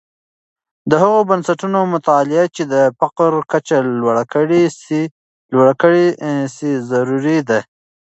د 0.89 0.91
هغه 1.03 1.19
بنسټونو 1.29 1.79
مطالعه 1.93 2.45
چې 2.55 2.63
د 2.73 2.75
فقر 2.99 3.31
کچه 3.51 3.77
لوړه 3.99 5.75
کړې 5.85 6.43
سي، 6.55 6.71
ضروری 6.89 7.39
ده. 7.49 7.59